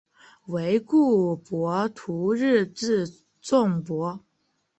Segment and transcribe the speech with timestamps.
[0.47, 3.07] 惟故博徒日至
[3.39, 4.19] 纵博。